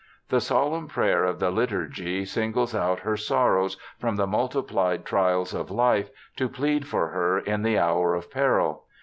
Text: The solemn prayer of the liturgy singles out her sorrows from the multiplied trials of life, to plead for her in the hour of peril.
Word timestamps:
The 0.29 0.41
solemn 0.41 0.87
prayer 0.87 1.25
of 1.25 1.37
the 1.37 1.51
liturgy 1.51 2.25
singles 2.25 2.73
out 2.73 3.01
her 3.01 3.15
sorrows 3.15 3.77
from 3.99 4.15
the 4.15 4.25
multiplied 4.25 5.05
trials 5.05 5.53
of 5.53 5.69
life, 5.69 6.09
to 6.37 6.49
plead 6.49 6.87
for 6.87 7.09
her 7.09 7.37
in 7.37 7.61
the 7.61 7.77
hour 7.77 8.15
of 8.15 8.31
peril. 8.31 8.85